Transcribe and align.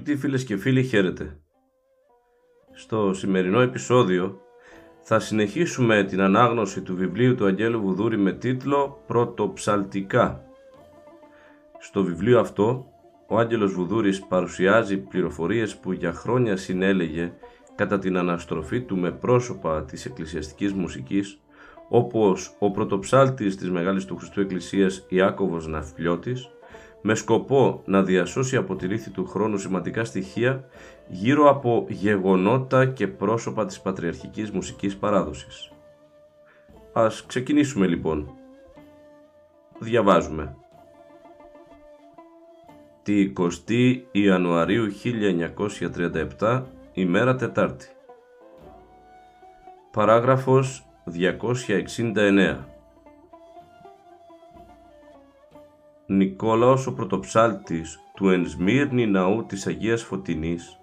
Αγαπητοί 0.00 0.20
φίλες 0.20 0.44
και 0.44 0.56
φίλοι, 0.56 0.82
χαίρετε. 0.82 1.36
Στο 2.72 3.14
σημερινό 3.14 3.60
επεισόδιο 3.60 4.40
θα 5.00 5.18
συνεχίσουμε 5.18 6.04
την 6.04 6.20
ανάγνωση 6.20 6.80
του 6.82 6.96
βιβλίου 6.96 7.34
του 7.34 7.46
Αγγέλου 7.46 7.80
Βουδούρη 7.80 8.16
με 8.16 8.32
τίτλο 8.32 9.02
«Πρωτοψαλτικά». 9.06 10.44
Στο 11.78 12.04
βιβλίο 12.04 12.40
αυτό, 12.40 12.86
ο 13.28 13.38
Άγγελος 13.38 13.72
Βουδούρης 13.72 14.20
παρουσιάζει 14.26 14.98
πληροφορίες 14.98 15.76
που 15.76 15.92
για 15.92 16.12
χρόνια 16.12 16.56
συνέλεγε 16.56 17.32
κατά 17.74 17.98
την 17.98 18.16
αναστροφή 18.16 18.80
του 18.80 18.96
με 18.96 19.10
πρόσωπα 19.10 19.84
της 19.84 20.06
εκκλησιαστικής 20.06 20.72
μουσικής, 20.72 21.40
όπως 21.88 22.56
ο 22.58 22.70
πρωτοψάλτης 22.70 23.56
της 23.56 23.70
Μεγάλης 23.70 24.04
του 24.04 24.16
Χριστού 24.16 24.40
Εκκλησίας 24.40 25.06
Ιάκωβος 25.08 25.66
Ναυπλιώτης, 25.66 26.50
με 27.02 27.14
σκοπό 27.14 27.82
να 27.84 28.02
διασώσει 28.02 28.56
από 28.56 28.76
τη 28.76 28.86
ρήθη 28.86 29.10
του 29.10 29.26
χρόνου 29.26 29.56
σημαντικά 29.58 30.04
στοιχεία 30.04 30.64
γύρω 31.08 31.48
από 31.48 31.86
γεγονότα 31.88 32.86
και 32.86 33.08
πρόσωπα 33.08 33.66
της 33.66 33.80
πατριαρχικής 33.80 34.50
μουσικής 34.50 34.96
παράδοσης. 34.96 35.72
Ας 36.92 37.26
ξεκινήσουμε 37.26 37.86
λοιπόν. 37.86 38.34
Διαβάζουμε. 39.78 40.56
Τη 43.02 43.32
20η 43.36 44.00
Ιανουαρίου 44.12 44.86
1937, 46.38 46.62
ημέρα 46.92 47.36
Τετάρτη. 47.36 47.86
Παράγραφος 49.90 50.86
269 51.04 52.56
Νικόλαος 56.12 56.86
ο 56.86 56.92
πρωτοψάλτης 56.92 58.00
του 58.14 58.28
Ενσμύρνη 58.28 59.06
ναού 59.06 59.46
της 59.46 59.66
Αγίας 59.66 60.02
Φωτεινής, 60.02 60.78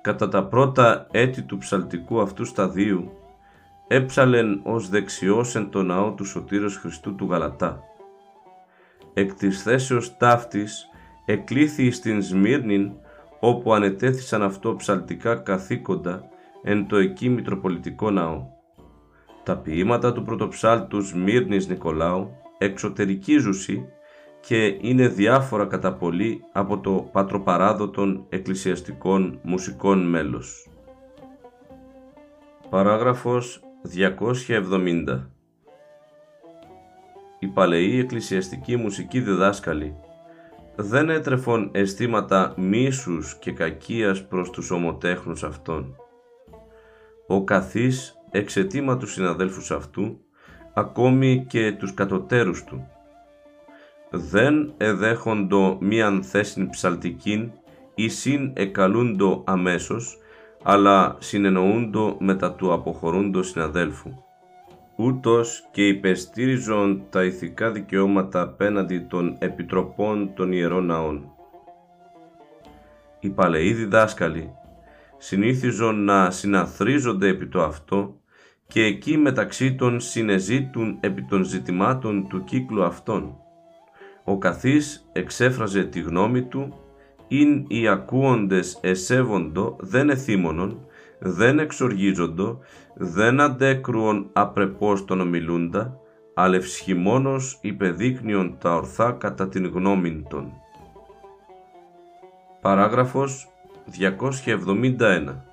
κατά 0.00 0.28
τα 0.28 0.44
πρώτα 0.44 1.06
έτη 1.10 1.42
του 1.42 1.58
ψαλτικού 1.58 2.20
αυτού 2.20 2.44
σταδίου, 2.44 3.12
έψαλεν 3.88 4.60
ως 4.62 4.88
δεξιός 4.88 5.54
εν 5.54 5.70
το 5.70 5.82
ναό 5.82 6.12
του 6.12 6.24
Σωτήρος 6.24 6.76
Χριστού 6.76 7.14
του 7.14 7.26
Γαλατά. 7.30 7.80
Εκ 9.14 9.34
της 9.34 9.62
θέσεως 9.62 10.16
ταύτης 10.16 10.86
εκλήθη 11.24 11.90
στην 11.90 12.22
Σμύρνην, 12.22 12.92
όπου 13.40 13.74
ανετέθησαν 13.74 14.42
αυτό 14.42 14.76
ψαλτικά 14.76 15.36
καθήκοντα 15.36 16.24
εν 16.62 16.86
το 16.86 16.96
εκεί 16.96 17.28
Μητροπολιτικό 17.28 18.10
Ναό. 18.10 18.46
Τα 19.42 19.56
ποίηματα 19.56 20.12
του 20.12 20.22
πρωτοψάλτου 20.22 21.00
Σμύρνης 21.00 21.68
Νικολάου 21.68 22.30
εξωτερικίζουσι 22.58 23.88
και 24.46 24.78
είναι 24.80 25.08
διάφορα 25.08 25.66
κατά 25.66 25.92
πολύ 25.92 26.44
από 26.52 26.78
το 26.78 27.08
πατροπαράδοτον 27.12 28.26
εκκλησιαστικών 28.28 29.38
μουσικών 29.42 30.08
μέλος. 30.08 30.68
Παράγραφος 32.70 33.60
270 34.46 35.30
Οι 37.38 37.46
παλαιοί 37.46 37.98
εκκλησιαστικοί 37.98 38.76
μουσικοί 38.76 39.20
διδάσκαλοι 39.20 39.94
δεν 40.76 41.10
έτρεφον 41.10 41.70
αισθήματα 41.72 42.54
μίσους 42.56 43.34
και 43.38 43.52
κακίας 43.52 44.26
προς 44.26 44.50
τους 44.50 44.70
ομοτέχνους 44.70 45.44
αυτών. 45.44 45.96
Ο 47.26 47.44
καθής 47.44 48.20
εξαιτήμα 48.30 48.96
του 48.96 49.06
συναδέλφους 49.06 49.70
αυτού, 49.70 50.20
ακόμη 50.74 51.44
και 51.48 51.72
τους 51.72 51.94
κατωτέρους 51.94 52.64
του, 52.64 52.88
δεν 54.16 54.72
εδέχοντο 54.76 55.76
μίαν 55.80 56.22
θέσιν 56.22 56.70
ψαλτικήν 56.70 57.50
ή 57.94 58.08
συν 58.08 58.52
εκαλούντο 58.54 59.42
αμέσως, 59.46 60.18
αλλά 60.62 61.16
συνεννοούντο 61.18 62.16
μετά 62.20 62.52
του 62.52 62.72
αποχωρούντο 62.72 63.42
συναδέλφου. 63.42 64.10
Ούτως 64.96 65.68
και 65.70 65.88
υπεστήριζον 65.88 67.02
τα 67.10 67.24
ηθικά 67.24 67.70
δικαιώματα 67.70 68.40
απέναντι 68.40 68.98
των 68.98 69.36
επιτροπών 69.38 70.34
των 70.34 70.52
ιερών 70.52 70.86
ναών. 70.86 71.28
Οι 73.20 73.28
παλαιοί 73.28 73.72
διδάσκαλοι 73.72 74.50
συνήθιζον 75.18 76.04
να 76.04 76.30
συναθρίζονται 76.30 77.28
επί 77.28 77.46
το 77.46 77.62
αυτό 77.62 78.20
και 78.66 78.82
εκεί 78.82 79.16
μεταξύ 79.16 79.74
των 79.74 80.00
συνεζήτουν 80.00 80.96
επί 81.00 81.22
των 81.22 81.44
ζητημάτων 81.44 82.28
του 82.28 82.44
κύκλου 82.44 82.84
αυτών 82.84 83.38
ο 84.24 84.38
καθής 84.38 85.08
εξέφραζε 85.12 85.84
τη 85.84 86.00
γνώμη 86.00 86.42
του, 86.42 86.78
«Ειν 87.28 87.64
οι 87.68 87.88
ακούοντες 87.88 88.78
εσέβοντο 88.80 89.76
δεν 89.80 90.10
εθίμονον, 90.10 90.86
δεν 91.18 91.58
εξοργίζοντο, 91.58 92.58
δεν 92.94 93.40
αντέκρουον 93.40 94.30
απρεπώς 94.32 95.04
τον 95.04 95.20
ομιλούντα, 95.20 95.98
αλλά 96.34 96.56
ευσχημόνος 96.56 97.58
υπεδείκνυον 97.62 98.56
τα 98.60 98.74
ορθά 98.74 99.12
κατά 99.12 99.48
την 99.48 99.66
γνώμη 99.66 100.24
των». 100.28 100.52
Παράγραφος 102.60 103.48
271 103.86 105.44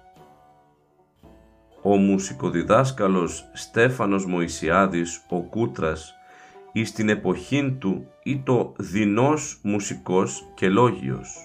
Ο 1.81 1.95
μουσικοδιδάσκαλος 1.95 3.49
Στέφανος 3.53 4.25
Μωυσιάδης, 4.25 5.25
ο 5.29 5.41
Κούτρας, 5.41 6.15
εις 6.71 6.91
την 6.91 7.09
εποχήν 7.09 7.79
του 7.79 8.05
ή 8.23 8.41
το 8.45 8.73
δεινός 8.77 9.59
μουσικός 9.63 10.51
και 10.55 10.69
λόγιος. 10.69 11.35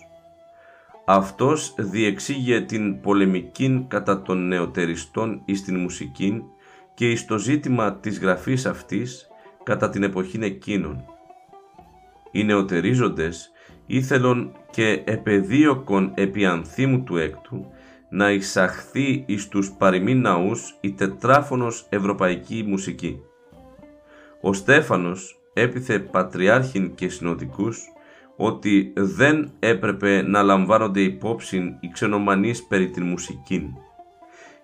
Αυτός 1.07 1.75
διεξήγε 1.79 2.61
την 2.61 3.01
πολεμικήν 3.01 3.89
κατά 3.89 4.23
των 4.23 4.49
νεοτεριστών 4.49 5.43
εις 5.45 5.65
την 5.65 5.81
μουσικήν 5.81 6.43
και 6.95 7.11
εις 7.11 7.25
το 7.25 7.39
ζήτημα 7.39 7.97
της 7.97 8.19
γραφής 8.19 8.67
αυτής 8.67 9.29
κατά 9.63 9.91
την 9.91 10.03
εποχήν 10.03 10.43
εκείνων. 10.43 11.05
Οι 12.31 12.45
νεοτερίζοντες 12.45 13.51
ήθελον 13.87 14.53
και 14.71 15.03
επεδίωκον 15.05 16.13
επί 16.15 16.47
ανθίμου 16.47 17.03
του 17.03 17.17
έκτου 17.17 17.67
να 18.09 18.31
εισαχθεί 18.31 19.25
εις 19.27 19.49
τους 19.49 19.71
παροιμήν 19.79 20.21
ναούς 20.21 20.79
η 20.81 20.93
τετράφωνος 20.93 21.87
ευρωπαϊκή 21.89 22.65
μουσική. 22.67 23.21
Ο 24.47 24.53
Στέφανος 24.53 25.41
έπιθε 25.53 25.99
πατριάρχην 25.99 26.95
και 26.95 27.09
συνοδικούς 27.09 27.81
ότι 28.37 28.93
δεν 28.97 29.53
έπρεπε 29.59 30.23
να 30.23 30.43
λαμβάνονται 30.43 31.01
υπόψη 31.01 31.79
οι 31.81 31.89
ξενομανείς 31.89 32.67
περί 32.67 32.91
την 32.91 33.07
μουσικήν. 33.07 33.63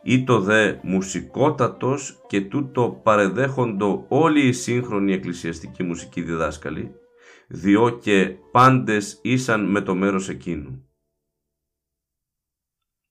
Ή 0.03 0.25
το 0.25 0.41
δε 0.41 0.75
μουσικότατος 0.83 2.23
και 2.27 2.41
τούτο 2.41 3.01
παρεδέχοντο 3.03 4.05
όλοι 4.09 4.47
οι 4.47 4.53
σύγχρονοι 4.53 5.13
εκκλησιαστικοί 5.13 5.83
μουσικοί 5.83 6.23
διδάσκαλοι, 6.23 6.95
διό 7.49 7.99
και 8.03 8.37
πάντες 8.53 9.19
ήσαν 9.23 9.71
με 9.71 9.81
το 9.81 9.95
μέρος 9.95 10.29
εκείνου. 10.29 10.89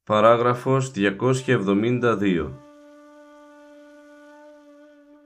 Παράγραφος 0.04 0.92
272 0.92 2.71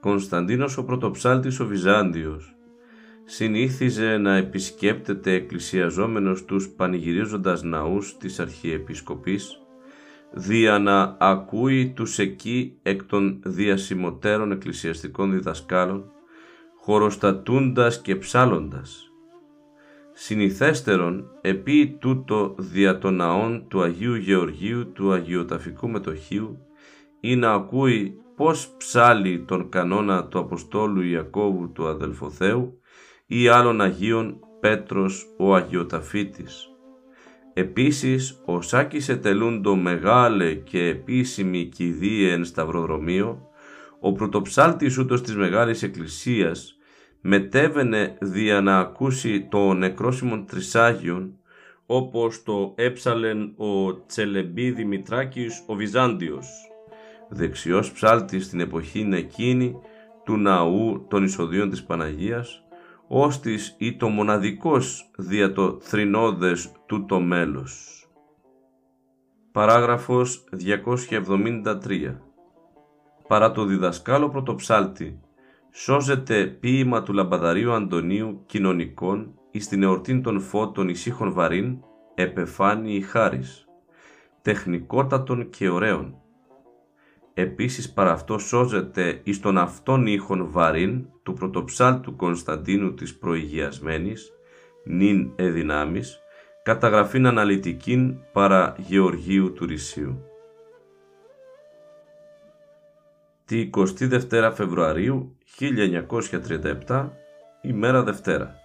Κωνσταντίνος 0.05 0.77
ο 0.77 0.83
πρωτοψάλτης 0.83 1.59
ο 1.59 1.65
Βυζάντιος 1.65 2.55
συνήθιζε 3.23 4.17
να 4.17 4.35
επισκέπτεται 4.35 5.31
εκκλησιαζόμενος 5.31 6.45
τους 6.45 6.69
πανηγυρίζοντας 6.69 7.63
ναούς 7.63 8.17
της 8.17 8.39
Αρχιεπισκοπής, 8.39 9.61
δια 10.31 10.79
να 10.79 11.17
ακούει 11.19 11.93
τους 11.95 12.19
εκεί 12.19 12.77
εκ 12.81 13.03
των 13.03 13.41
διασημωτέρων 13.45 14.51
εκκλησιαστικών 14.51 15.31
διδασκάλων, 15.31 16.11
χωροστατούντας 16.81 18.01
και 18.01 18.15
ψάλλοντας. 18.15 19.11
Συνηθέστερον, 20.13 21.29
επί 21.41 21.97
τούτο 21.99 22.55
δια 22.57 22.97
των 22.97 23.15
ναών 23.15 23.65
του 23.67 23.81
Αγίου 23.81 24.15
Γεωργίου 24.15 24.91
του 24.91 25.11
Αγιοταφικού 25.11 25.89
Μετοχίου, 25.89 26.57
ή 27.19 27.35
να 27.35 27.51
ακούει 27.51 28.19
πώς 28.35 28.75
ψάλει 28.77 29.43
τον 29.47 29.69
κανόνα 29.69 30.27
του 30.27 30.39
Αποστόλου 30.39 31.01
Ιακώβου 31.01 31.71
του 31.71 31.87
Αδελφοθέου 31.87 32.79
ή 33.25 33.47
άλλων 33.47 33.81
Αγίων 33.81 34.39
Πέτρος 34.59 35.25
ο 35.37 35.55
Αγιοταφίτης. 35.55 36.69
Επίσης, 37.53 38.41
ο 38.45 38.61
Σάκης 38.61 39.09
ετελούντο 39.09 39.75
μεγάλε 39.75 40.53
και 40.53 40.79
επίσημη 40.85 41.65
κηδείε 41.65 42.33
εν 42.33 42.45
σταυροδρομείο, 42.45 43.47
ο 43.99 44.11
πρωτοψάλτης 44.11 44.97
ούτως 44.97 45.21
της 45.21 45.35
Μεγάλης 45.35 45.83
Εκκλησίας 45.83 46.77
μετέβαινε 47.21 48.17
δια 48.21 48.61
να 48.61 48.79
ακούσει 48.79 49.47
το 49.51 49.73
νεκρόσιμον 49.73 50.45
τρισάγιον, 50.45 51.39
όπως 51.85 52.43
το 52.43 52.73
έψαλεν 52.77 53.53
ο 53.57 54.05
Τσελεμπή 54.05 54.71
Δημητράκης 54.71 55.63
ο 55.67 55.75
Βυζάντιος, 55.75 56.47
δεξιός 57.29 57.91
ψάλτης 57.91 58.45
στην 58.45 58.59
εποχή 58.59 59.09
εκείνη 59.11 59.75
του 60.23 60.37
ναού 60.37 61.05
των 61.09 61.23
εισοδείων 61.23 61.69
της 61.69 61.83
Παναγίας, 61.83 62.63
ώστις 63.07 63.75
ή 63.77 63.95
το 63.95 64.07
μοναδικός 64.07 65.11
δια 65.17 65.53
το 65.53 65.77
θρηνόδες 65.81 66.71
του 66.85 67.05
το 67.05 67.19
μέλος. 67.19 67.99
Παράγραφος 69.51 70.43
273 70.51 72.15
Παρά 73.27 73.51
το 73.51 73.65
διδασκάλο 73.65 74.29
πρωτοψάλτη, 74.29 75.19
σώζεται 75.71 76.45
ποίημα 76.45 77.03
του 77.03 77.13
λαμπαδαρίου 77.13 77.71
Αντωνίου 77.71 78.43
κοινωνικών 78.45 79.39
εις 79.51 79.67
την 79.67 79.83
εορτήν 79.83 80.21
των 80.21 80.41
φώτων 80.41 80.89
ησύχων 80.89 81.33
βαρύν, 81.33 81.77
επεφάνει 82.15 82.95
η 82.95 83.01
χάρις, 83.01 83.67
τεχνικότατων 84.41 85.49
και 85.49 85.69
ωραίων, 85.69 86.15
Επίσης 87.37 87.93
παρά 87.93 88.11
αυτό 88.11 88.37
σώζεται 88.37 89.19
εις 89.23 89.39
τον 89.39 89.57
αυτόν 89.57 90.05
ήχον 90.05 90.51
βαρύν 90.51 91.07
του 91.23 91.33
πρωτοψάλτου 91.33 92.15
Κωνσταντίνου 92.15 92.93
της 92.93 93.17
προηγιασμένης, 93.17 94.31
νυν 94.85 95.31
εδυνάμεις, 95.35 96.19
καταγραφήν 96.63 97.25
αναλυτικήν 97.25 98.17
παρά 98.31 98.75
Γεωργίου 98.77 99.53
του 99.53 99.65
Ρησίου. 99.65 100.23
Τη 103.45 103.69
22 103.73 104.51
Φεβρουαρίου 104.53 105.37
1937, 106.87 107.09
ημέρα 107.61 108.03
Δευτέρα. 108.03 108.55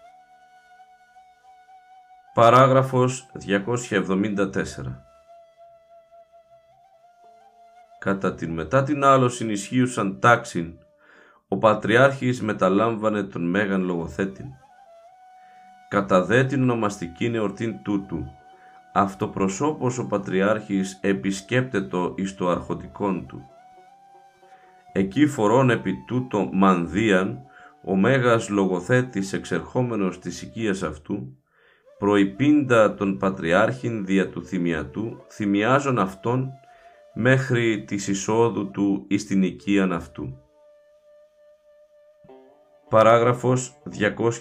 Παράγραφος 2.35 3.31
274 3.47 5.10
κατά 8.01 8.35
την 8.35 8.51
μετά 8.53 8.83
την 8.83 9.05
άλλο 9.05 9.29
συνισχύουσαν 9.29 10.19
τάξην, 10.21 10.73
ο 11.49 11.59
Πατριάρχης 11.59 12.43
μεταλάμβανε 12.43 13.23
τον 13.23 13.51
Μέγαν 13.51 13.83
Λογοθέτην. 13.83 14.47
Κατά 15.89 16.25
δε 16.25 16.45
την 16.45 16.63
ονομαστική 16.63 17.25
εορτήν 17.25 17.83
τούτου, 17.83 18.25
αυτοπροσώπως 18.93 19.99
ο 19.99 20.07
Πατριάρχης 20.07 20.99
επισκέπτετο 21.01 22.15
εις 22.17 22.35
το 22.35 22.49
αρχοντικόν 22.49 23.27
του. 23.27 23.43
Εκεί 24.93 25.27
φορών 25.27 25.71
επί 25.71 25.95
τούτο 26.07 26.49
μανδίαν, 26.53 27.39
ο 27.85 27.97
Μέγας 27.97 28.49
Λογοθέτης 28.49 29.33
εξερχόμενος 29.33 30.19
της 30.19 30.43
οικίας 30.43 30.83
αυτού, 30.83 31.37
προϋπίντα 31.99 32.95
τον 32.95 33.19
Πατριάρχην 33.19 34.05
δια 34.05 34.29
του 34.29 34.45
θυμιατού, 34.45 35.25
θυμιάζον 35.31 35.99
αυτόν 35.99 36.60
μέχρι 37.23 37.85
της 37.85 38.09
εισόδου 38.09 38.71
του 38.71 39.05
εις 39.09 39.27
την 39.27 39.43
οικίαν 39.43 39.93
αυτού. 39.93 40.37
Παράγραφος 42.89 43.83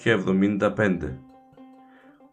275 0.04 1.20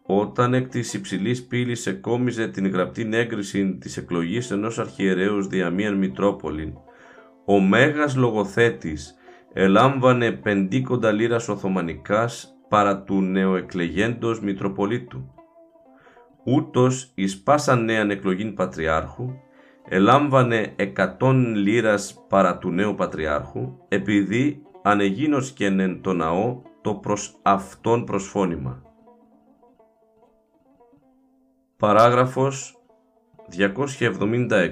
Όταν 0.05 0.53
εκ 0.53 0.67
της 0.67 0.93
υψηλής 0.93 1.47
πύλης 1.47 1.85
εκόμιζε 1.85 2.47
την 2.47 2.67
γραπτή 2.67 3.09
έγκριση 3.11 3.77
της 3.77 3.97
εκλογής 3.97 4.51
ενός 4.51 4.79
αρχιερέους 4.79 5.47
δια 5.47 5.69
μίαν 5.69 5.95
Μητρόπολην, 5.97 6.73
ο 7.45 7.59
Μέγας 7.59 8.15
Λογοθέτης 8.15 9.15
ελάμβανε 9.53 10.31
πεντήκοντα 10.31 11.11
λίρας 11.11 11.47
Οθωμανικάς 11.47 12.57
παρά 12.69 13.03
του 13.03 13.21
νεοεκλεγέντος 13.21 14.41
Μητροπολίτου. 14.41 15.33
Ούτως 16.43 17.11
εις 17.15 17.43
πάσαν 17.43 17.83
νέαν 17.83 18.09
εκλογήν 18.09 18.53
Πατριάρχου, 18.53 19.33
ελάμβανε 19.89 20.73
εκατόν 20.75 21.55
λίρας 21.55 22.25
παρά 22.27 22.57
του 22.57 22.69
νέου 22.69 22.95
Πατριάρχου, 22.95 23.77
επειδή 23.87 24.61
ανεγίνωσκενεν 24.83 26.01
το 26.01 26.13
ναό 26.13 26.61
το 26.81 26.95
προς 26.95 27.39
αυτόν 27.41 28.03
προσφώνημα. 28.03 28.81
Παράγραφος 31.77 32.81
276 33.57 34.71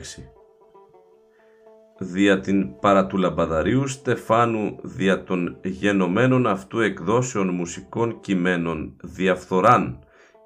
Δια 1.98 2.40
την 2.40 2.80
παρά 2.80 3.08
του 3.08 3.18
λαμπαδαρίου 3.18 3.88
Στεφάνου 3.88 4.76
δια 4.84 5.24
των 5.24 5.58
γενομένων 5.64 6.48
αυτού 6.48 6.80
εκδόσεων 6.80 7.50
μουσικών 7.50 8.20
κειμένων 8.20 8.96
διαφθοράν 9.04 10.00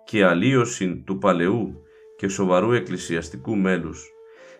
και 0.04 0.26
αλλίωσιν 0.26 1.04
του 1.04 1.18
παλαιού 1.18 1.84
και 2.18 2.28
σοβαρού 2.28 2.72
εκκλησιαστικού 2.72 3.56
μέλους 3.56 4.14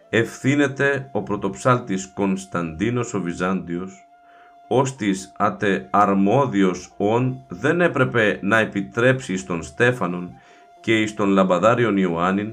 ευθύνεται 0.10 1.10
ο 1.12 1.24
πρωτοψάλτης 1.24 2.12
Κωνσταντίνος 2.16 3.14
ο 3.14 3.22
Βυζάντιος, 3.22 3.94
όστις 4.68 5.34
άτε 5.38 5.88
αρμόδιος 5.92 6.94
ων 6.98 7.46
δεν 7.48 7.82
έπρεπε 7.82 8.40
να 8.42 8.58
επιτρέψει 8.58 9.38
στον 9.38 9.64
Στέφανον 9.64 10.32
και 10.82 11.02
εις 11.02 11.14
τον 11.14 11.30
Λαμπαδάριον 11.30 11.98
Ιωάννην 11.98 12.52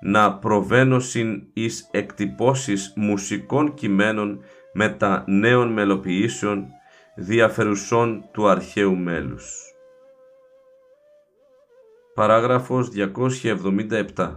να 0.00 0.34
προβαίνωσιν 0.34 1.42
εις 1.52 1.88
εκτυπώσεις 1.90 2.92
μουσικών 2.96 3.74
κειμένων 3.74 4.44
μετά 4.72 5.24
νέων 5.26 5.72
μελοποιήσεων 5.72 6.66
διαφερουσών 7.14 8.28
του 8.32 8.48
αρχαίου 8.48 8.96
μέλους. 8.96 9.72
Παράγραφος 12.14 12.88
277 12.88 14.36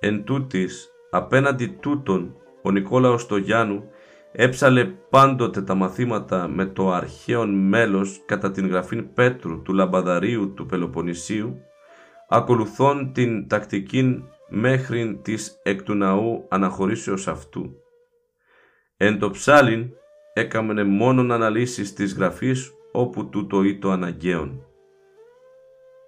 Εν 0.00 0.24
τούτης, 0.24 0.93
Απέναντι 1.14 1.66
τούτον, 1.80 2.36
ο 2.62 2.70
Νικόλαος 2.70 3.22
Στογιάννου 3.22 3.84
έψαλε 4.32 4.84
πάντοτε 4.84 5.62
τα 5.62 5.74
μαθήματα 5.74 6.48
με 6.48 6.66
το 6.66 6.90
αρχαίον 6.90 7.68
μέλος 7.68 8.22
κατά 8.26 8.50
την 8.50 8.68
γραφήν 8.68 9.12
Πέτρου 9.12 9.62
του 9.62 9.72
Λαμπαδαρίου 9.72 10.54
του 10.54 10.66
Πελοποννησίου, 10.66 11.60
ακολουθών 12.28 13.12
την 13.12 13.48
τακτικήν 13.48 14.22
μέχρι 14.48 15.18
της 15.22 15.60
εκ 15.62 15.82
του 15.82 15.94
ναού 15.94 16.46
αναχωρήσεως 16.48 17.28
αυτού. 17.28 17.76
Εν 18.96 19.18
το 19.18 19.30
ψάλιν 19.30 19.90
έκαμενε 20.32 20.84
μόνον 20.84 21.32
αναλύσεις 21.32 21.92
της 21.92 22.14
γραφής 22.14 22.72
όπου 22.92 23.28
τούτο 23.28 23.64
ή 23.64 23.78
το 23.78 23.90
αναγκαίον. 23.90 24.66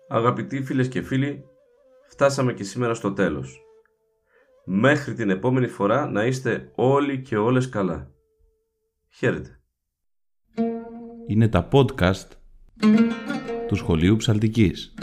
Αγαπητοί 0.08 0.62
φίλες 0.62 0.88
και 0.88 1.02
φίλοι, 1.02 1.44
φτάσαμε 2.06 2.52
και 2.52 2.64
σήμερα 2.64 2.94
στο 2.94 3.12
τέλος. 3.12 3.60
Μέχρι 4.68 5.14
την 5.14 5.30
επόμενη 5.30 5.66
φορά 5.66 6.10
να 6.10 6.24
είστε 6.24 6.72
όλοι 6.74 7.22
και 7.22 7.36
όλες 7.36 7.68
καλά. 7.68 8.10
Χαίρετε. 9.08 9.60
Είναι 11.26 11.48
τα 11.48 11.68
podcast 11.72 12.28
του 13.68 13.74
Σχολείου 13.74 14.16
Ψαλτικής. 14.16 14.94